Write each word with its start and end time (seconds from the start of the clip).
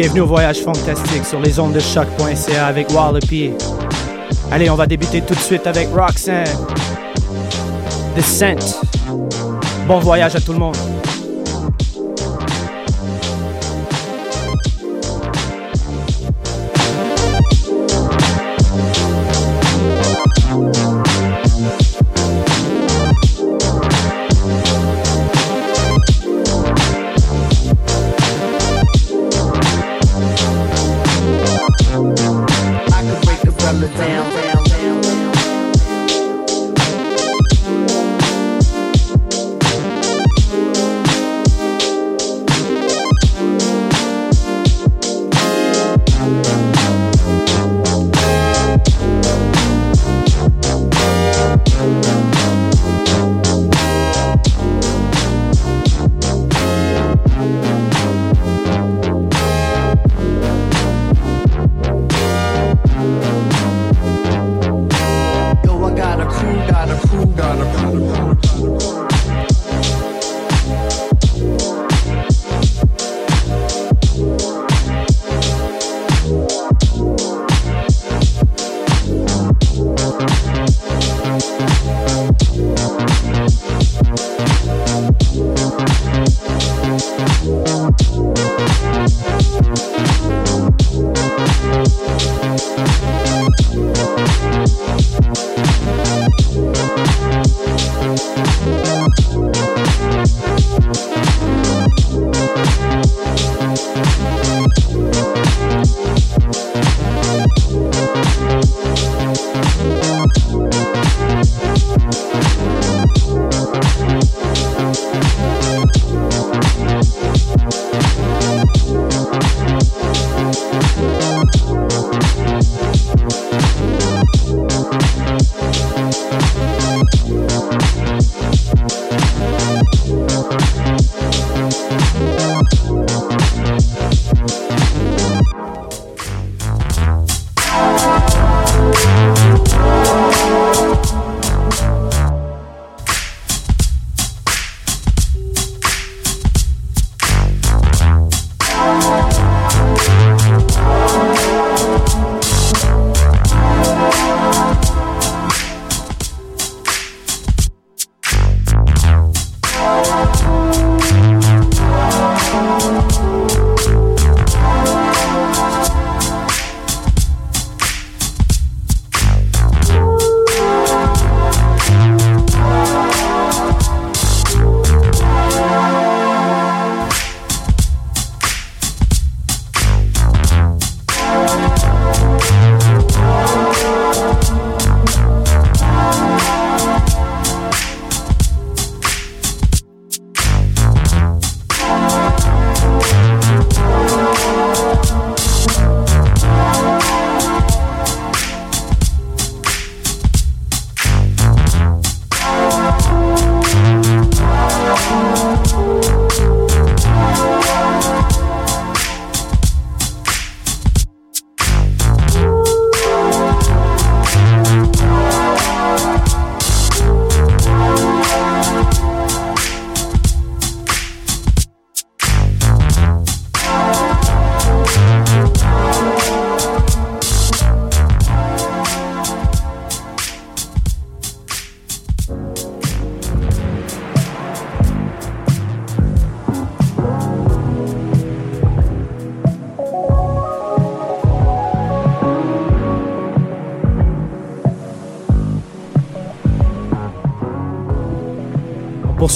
Bienvenue 0.00 0.22
au 0.22 0.26
voyage 0.28 0.62
fantastique 0.62 1.26
sur 1.26 1.40
les 1.40 1.60
ondes 1.60 1.74
de 1.74 1.78
choc.ca 1.78 2.66
avec 2.66 2.88
Wallopy. 2.88 3.50
Allez, 4.50 4.70
on 4.70 4.74
va 4.74 4.86
débuter 4.86 5.20
tout 5.20 5.34
de 5.34 5.40
suite 5.40 5.66
avec 5.66 5.90
Roxanne. 5.94 6.46
Descent. 8.16 8.80
Bon 9.86 9.98
voyage 9.98 10.34
à 10.36 10.40
tout 10.40 10.54
le 10.54 10.58
monde. 10.58 10.76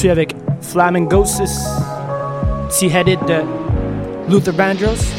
Poursuit 0.04 0.10
avec 0.10 0.34
Flamingosis, 0.60 1.66
T-Headed 2.78 3.18
de 3.26 3.42
Luther 4.30 4.52
Vandross. 4.52 5.13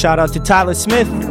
Shout 0.04 0.18
out 0.18 0.34
to 0.34 0.38
Tyler 0.38 0.74
Smith. 0.74 1.23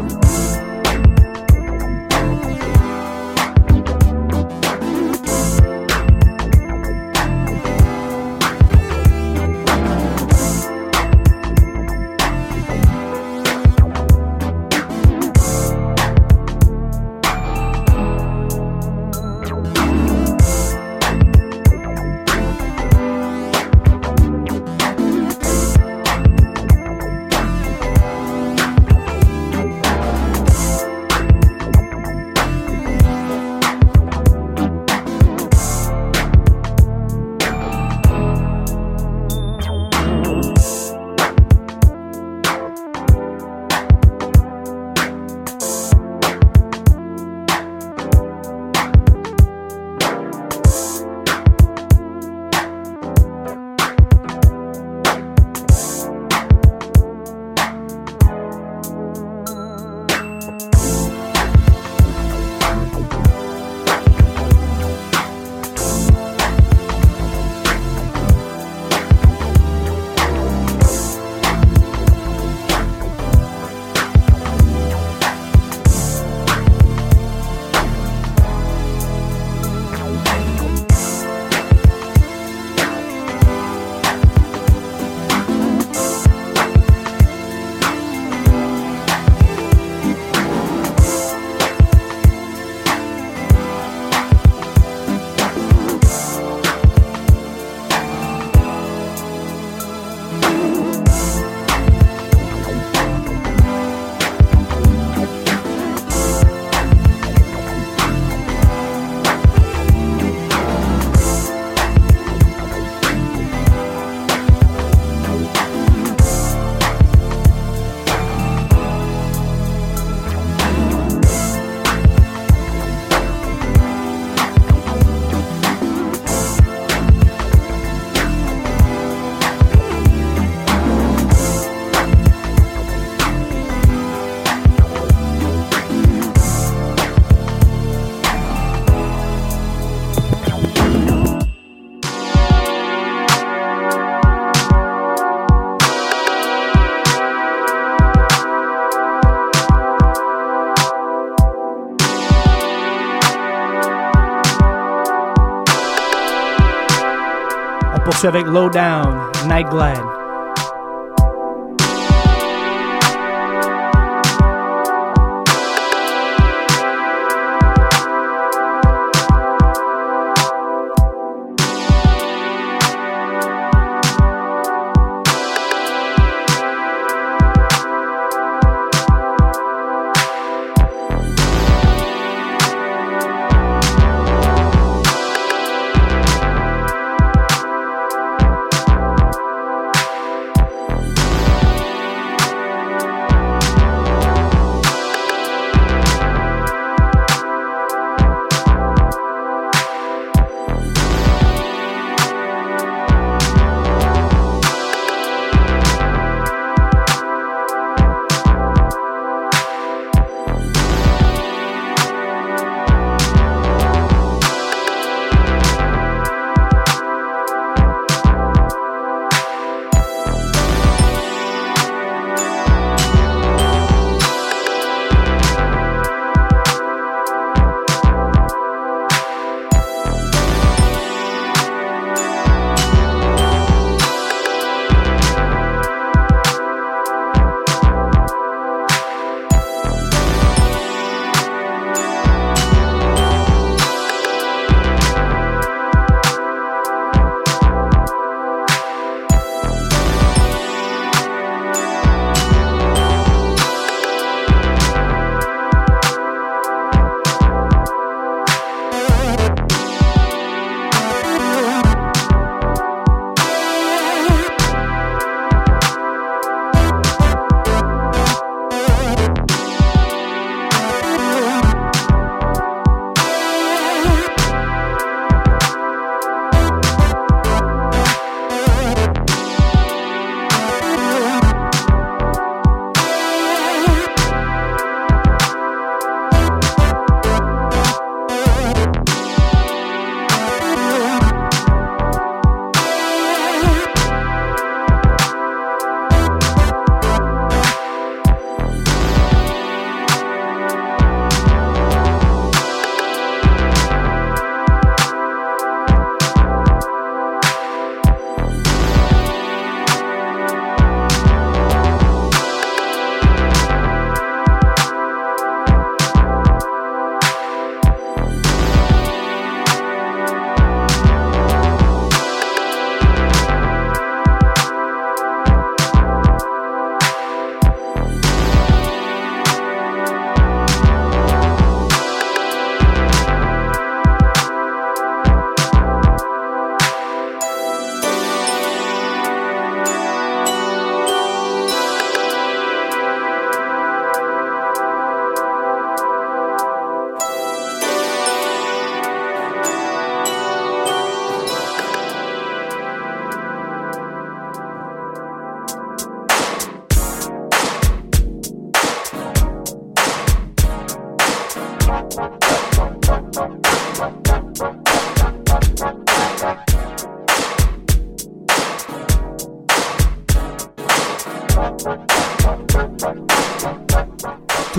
Avec 158.25 158.45
Lowdown, 158.47 159.31
Night 159.47 159.67
Glad. 159.69 160.12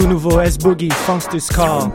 Tout 0.05 0.11
nouveau 0.11 0.39
S 0.39 0.59
Boogie, 0.59 0.91
Funkster's 0.91 1.49
Call. 1.49 1.91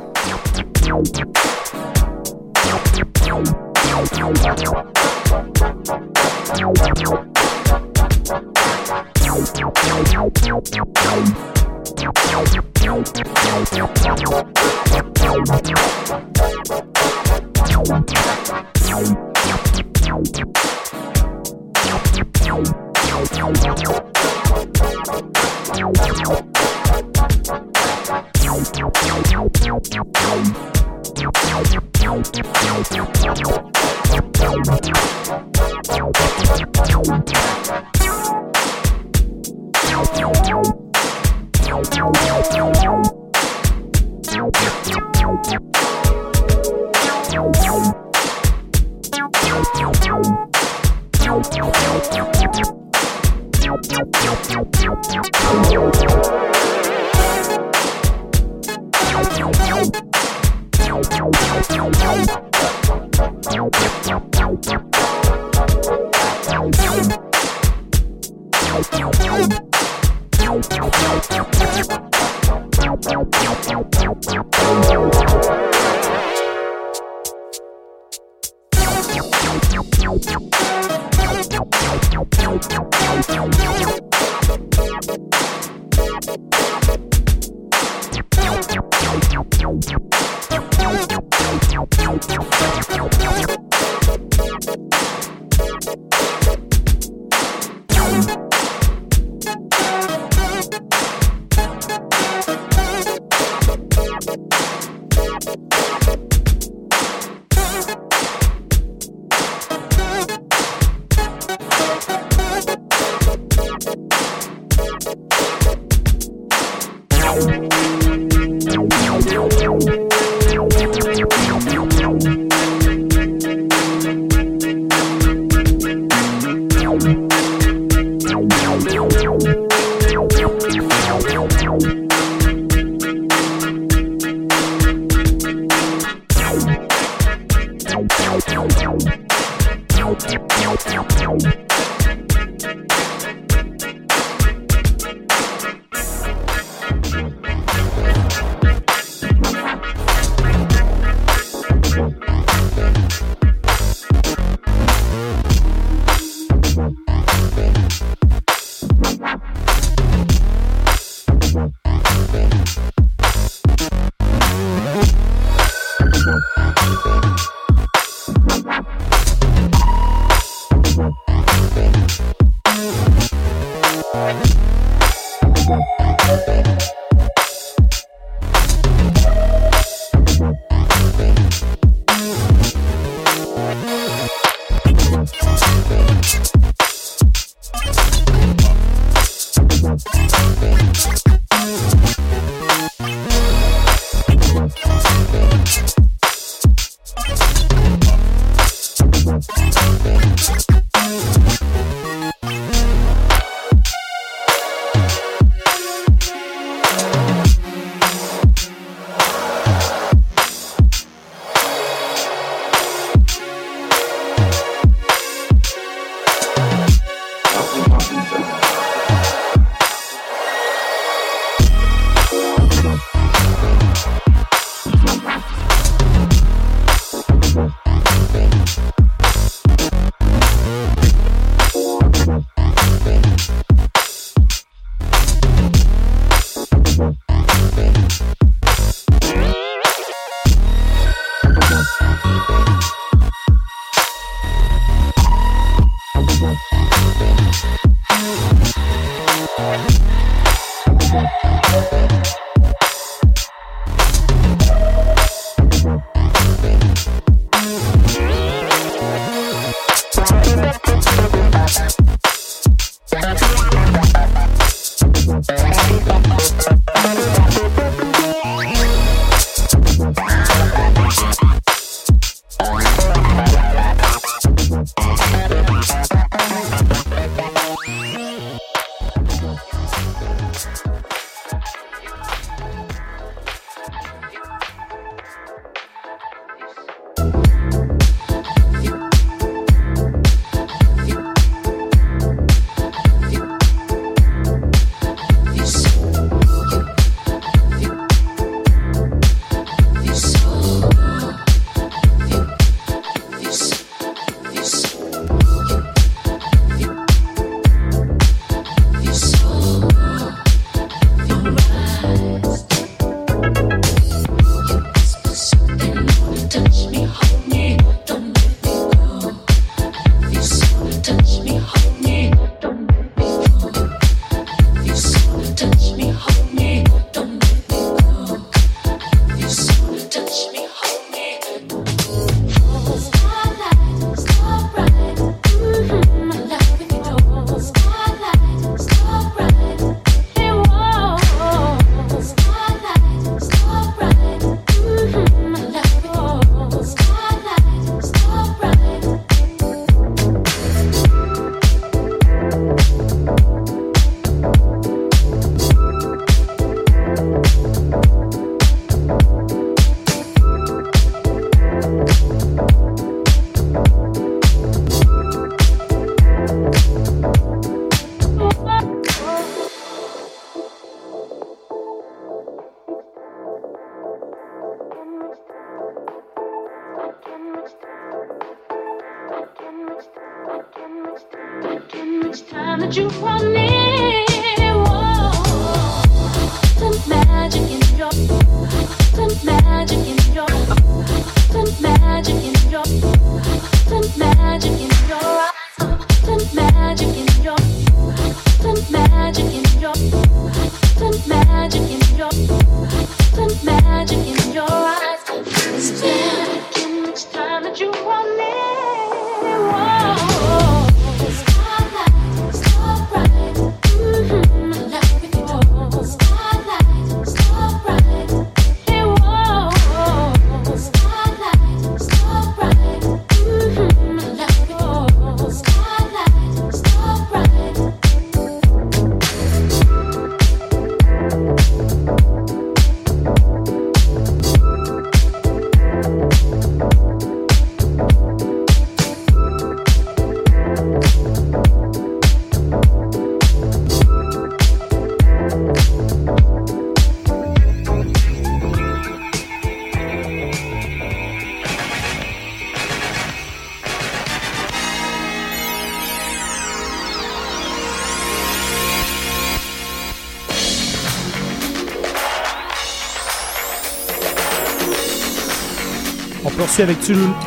Avec 466.82 466.98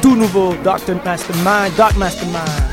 tout, 0.03 0.17
nouveau 0.17 0.55
Dr. 0.63 0.97
Mastermind, 1.05 1.75
Doc 1.77 1.97
Mastermind. 1.97 2.72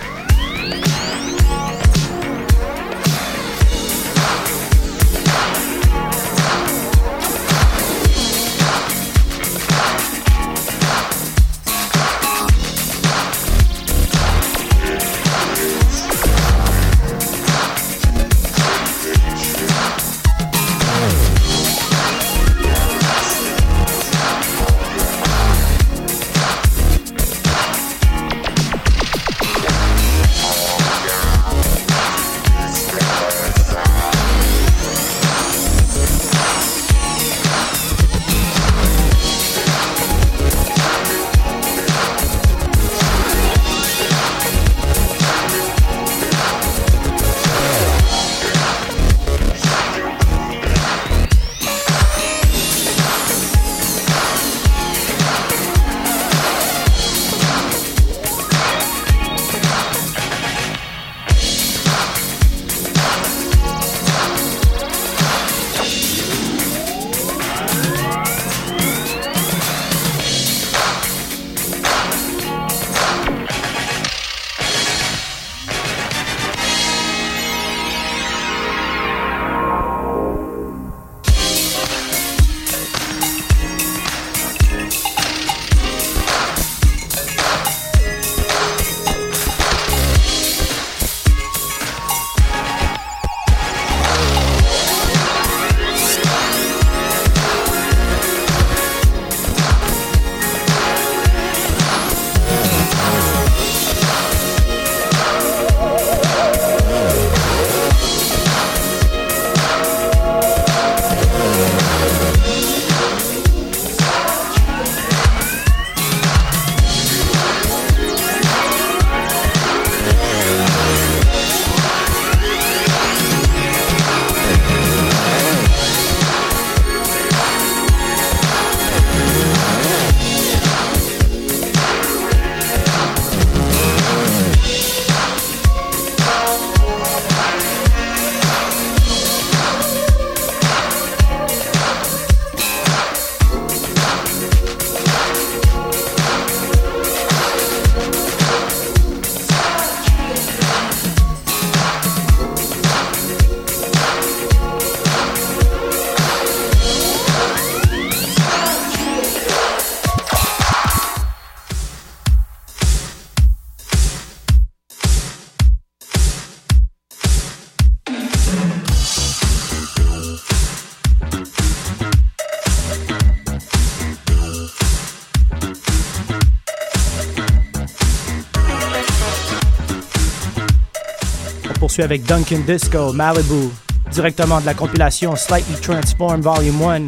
Avec 182.04 182.24
Duncan 182.24 182.60
Disco, 182.66 183.14
Malibu, 183.14 183.70
directement 184.12 184.62
de 184.62 184.66
la 184.66 184.74
compilation 184.74 185.36
Slightly 185.36 185.76
Transformed 185.82 186.44
Volume 186.44 186.82
1 186.82 187.00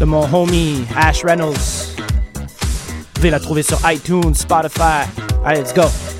de 0.00 0.04
mon 0.04 0.32
homie 0.32 0.84
Ash 0.96 1.24
Reynolds. 1.24 1.96
Vous 1.96 2.94
pouvez 3.14 3.30
la 3.30 3.40
trouver 3.40 3.62
sur 3.62 3.78
iTunes, 3.90 4.34
Spotify. 4.34 5.06
Allez, 5.44 5.60
let's 5.60 5.74
go! 5.74 6.17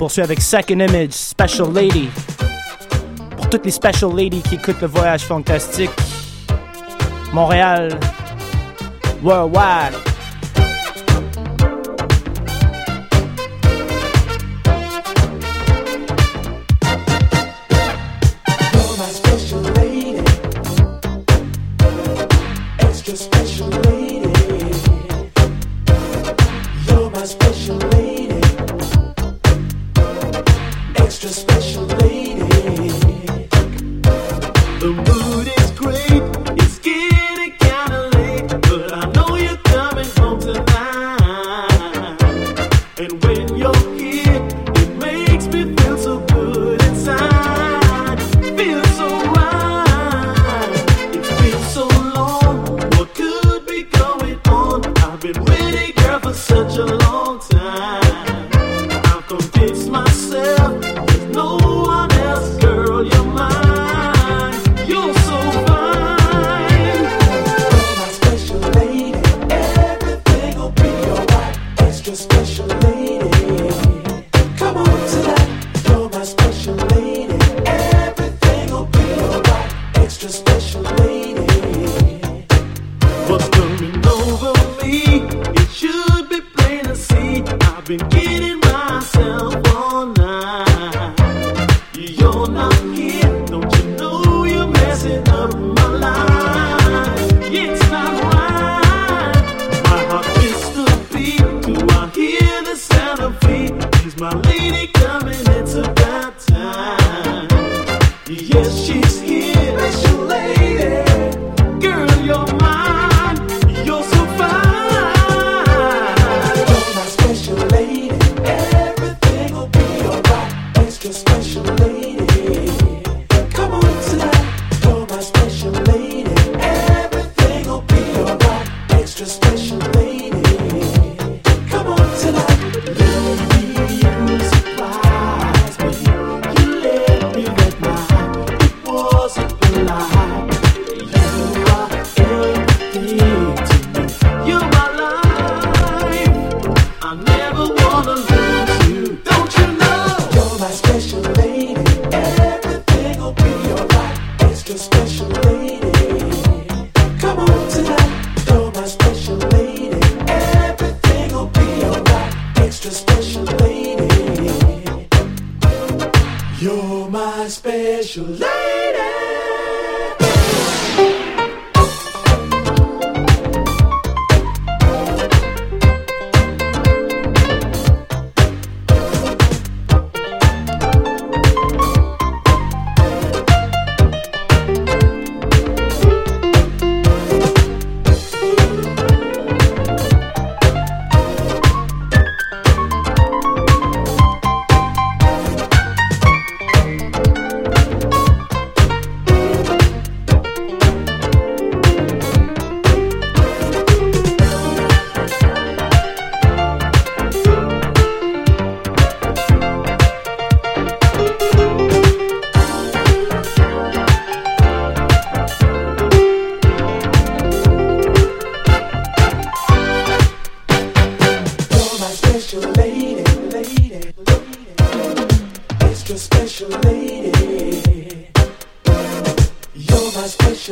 Poursuit 0.00 0.22
avec 0.22 0.40
Second 0.40 0.80
Image, 0.80 1.12
Special 1.12 1.74
Lady. 1.74 2.08
Pour 3.36 3.50
toutes 3.50 3.66
les 3.66 3.70
Special 3.70 4.10
Ladies 4.16 4.40
qui 4.40 4.54
écoutent 4.54 4.80
le 4.80 4.86
voyage 4.86 5.24
fantastique. 5.24 5.90
Montréal, 7.34 8.00
Worldwide. 9.22 10.09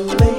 My 0.04 0.14
special 0.14 0.16
lady, 0.18 0.28
lady, 0.28 0.37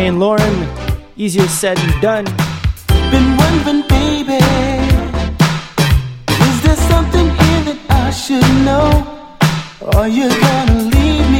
Ryan 0.00 0.18
Lauren. 0.18 0.68
Easier 1.14 1.46
said 1.46 1.76
than 1.76 2.00
done. 2.00 2.24
Been 3.10 3.36
wondering, 3.36 3.82
baby, 3.86 4.40
is 6.48 6.62
there 6.62 6.80
something 6.88 7.28
here 7.28 7.62
that 7.68 7.78
I 7.90 8.10
should 8.10 8.50
know? 8.64 8.88
Are 9.94 10.08
you 10.08 10.30
gonna 10.40 10.88
leave 10.94 11.30
me? 11.30 11.39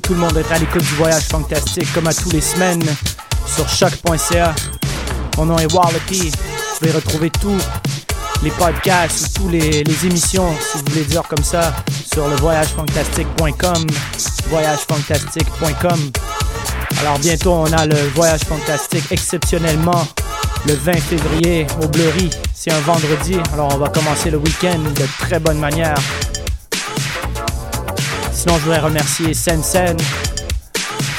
Tout 0.00 0.14
le 0.14 0.20
monde 0.20 0.32
d'être 0.32 0.52
à 0.52 0.58
l'écoute 0.58 0.82
du 0.82 0.94
voyage 0.94 1.24
fantastique 1.24 1.92
comme 1.92 2.06
à 2.06 2.14
tous 2.14 2.30
les 2.30 2.40
semaines 2.40 2.82
sur 3.46 3.68
choc.ca. 3.68 4.54
Mon 5.36 5.46
nom 5.46 5.58
est 5.58 5.72
Wallopy. 5.72 6.30
Vous 6.30 6.78
pouvez 6.78 6.92
retrouver 6.92 7.30
tous 7.30 7.58
les 8.42 8.50
podcasts 8.50 9.38
ou 9.38 9.42
toutes 9.42 9.52
les, 9.52 9.84
les 9.84 10.06
émissions, 10.06 10.48
si 10.60 10.78
vous 10.78 10.84
voulez 10.90 11.04
dire 11.04 11.22
comme 11.22 11.44
ça, 11.44 11.74
sur 12.12 12.28
le 12.28 12.36
voyagefantastique.com. 12.36 13.86
Voyagefantastique.com. 14.48 16.10
Alors 17.00 17.18
bientôt 17.18 17.52
on 17.52 17.72
a 17.72 17.86
le 17.86 17.96
voyage 18.14 18.40
fantastique 18.40 19.04
exceptionnellement 19.10 20.06
le 20.66 20.74
20 20.74 20.92
février 20.94 21.66
au 21.82 21.88
Bleury. 21.88 22.30
C'est 22.54 22.72
un 22.72 22.80
vendredi, 22.80 23.36
alors 23.52 23.74
on 23.74 23.78
va 23.78 23.88
commencer 23.88 24.30
le 24.30 24.38
week-end 24.38 24.78
de 24.78 25.06
très 25.18 25.38
bonne 25.38 25.58
manière. 25.58 25.96
Sinon, 28.46 28.58
je 28.58 28.64
voudrais 28.64 28.80
remercier 28.80 29.32
Sensen, 29.32 29.96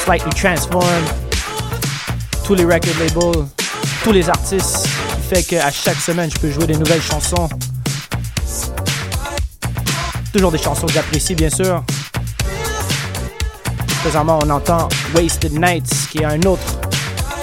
Slightly 0.04 0.30
Transformed, 0.40 1.08
tous 2.44 2.54
les 2.54 2.66
record 2.66 2.94
labels, 3.00 3.48
tous 4.04 4.12
les 4.12 4.30
artistes, 4.30 4.88
qui 5.16 5.36
fait 5.36 5.42
qu'à 5.42 5.72
chaque 5.72 5.98
semaine, 5.98 6.30
je 6.32 6.38
peux 6.38 6.52
jouer 6.52 6.68
des 6.68 6.78
nouvelles 6.78 7.02
chansons. 7.02 7.50
Toujours 10.32 10.52
des 10.52 10.60
chansons 10.60 10.86
que 10.86 10.94
j'apprécie, 10.94 11.34
bien 11.34 11.50
sûr. 11.50 11.84
Présentement, 14.04 14.38
on 14.44 14.50
entend 14.52 14.88
Wasted 15.16 15.54
Nights, 15.54 16.10
qui 16.12 16.20
est 16.20 16.26
un 16.26 16.44
autre 16.44 16.80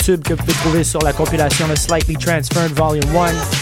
tube 0.04 0.22
que 0.22 0.34
vous 0.34 0.44
pouvez 0.44 0.54
trouver 0.58 0.84
sur 0.84 1.00
la 1.00 1.12
compilation 1.12 1.66
de 1.66 1.74
Slightly 1.74 2.16
Transformed 2.18 2.72
Volume 2.76 3.16
1. 3.16 3.61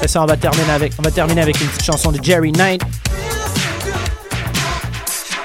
Après 0.00 0.08
ça, 0.08 0.22
on 0.22 0.26
va 0.26 0.38
terminer 0.38 0.72
avec, 0.72 0.94
on 0.98 1.02
va 1.02 1.10
terminer 1.10 1.42
avec 1.42 1.60
une 1.60 1.66
petite 1.66 1.84
chanson 1.84 2.10
de 2.10 2.24
Jerry 2.24 2.52
Knight. 2.52 2.80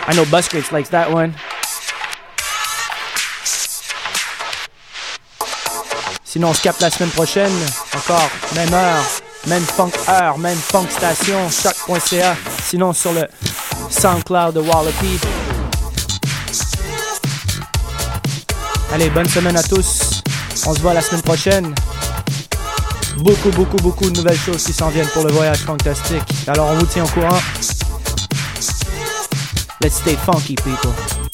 I 0.07 0.13
know 0.13 0.23
Busquets 0.27 0.71
likes 0.71 0.89
that 0.91 1.11
one. 1.11 1.33
Sinon, 6.23 6.51
on 6.51 6.53
se 6.53 6.61
capte 6.61 6.79
la 6.79 6.89
semaine 6.89 7.09
prochaine. 7.09 7.51
Encore, 7.97 8.29
même 8.55 8.73
heure, 8.73 9.03
même 9.47 9.63
funk 9.63 9.91
heure, 10.07 10.37
même 10.37 10.57
funk 10.57 10.87
station, 10.89 11.49
choc.ca. 11.49 12.37
Sinon, 12.63 12.93
sur 12.93 13.11
le 13.11 13.27
SoundCloud 13.89 14.53
de 14.55 14.61
Wallopy. 14.61 15.19
Allez, 18.93 19.09
bonne 19.09 19.27
semaine 19.27 19.57
à 19.57 19.63
tous. 19.63 20.21
On 20.65 20.73
se 20.73 20.79
voit 20.79 20.93
la 20.93 21.01
semaine 21.01 21.23
prochaine 21.23 21.75
beaucoup, 23.17 23.49
beaucoup, 23.51 23.77
beaucoup 23.77 24.09
de 24.09 24.17
nouvelles 24.17 24.37
choses 24.37 24.63
qui 24.63 24.73
s'en 24.73 24.89
viennent 24.89 25.07
pour 25.07 25.23
le 25.23 25.31
voyage 25.31 25.59
fantastique. 25.59 26.23
Alors 26.47 26.69
on 26.71 26.75
vous 26.75 26.85
tient 26.85 27.03
au 27.03 27.07
courant. 27.07 27.39
Let's 29.81 29.95
stay 29.95 30.15
funky, 30.15 30.55
people. 30.55 31.24